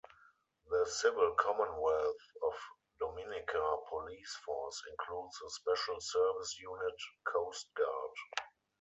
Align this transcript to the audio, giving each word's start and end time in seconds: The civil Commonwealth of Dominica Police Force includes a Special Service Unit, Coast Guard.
The 0.71 0.83
civil 0.89 1.35
Commonwealth 1.35 2.31
of 2.41 2.53
Dominica 2.99 3.77
Police 3.87 4.35
Force 4.43 4.81
includes 4.89 5.37
a 5.45 5.49
Special 5.51 5.99
Service 6.01 6.57
Unit, 6.59 6.95
Coast 7.23 7.67
Guard. 7.77 8.49